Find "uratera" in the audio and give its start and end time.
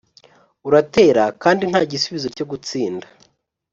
0.67-1.23